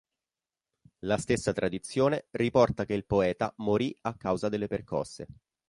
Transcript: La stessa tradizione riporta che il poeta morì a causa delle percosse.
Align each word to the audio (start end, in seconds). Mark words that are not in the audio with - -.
La 1.03 1.17
stessa 1.19 1.53
tradizione 1.53 2.25
riporta 2.31 2.85
che 2.85 2.95
il 2.95 3.05
poeta 3.05 3.53
morì 3.57 3.95
a 4.01 4.17
causa 4.17 4.49
delle 4.49 4.65
percosse. 4.65 5.27